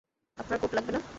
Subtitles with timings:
[0.37, 1.01] আপনার কোট লাগবে না?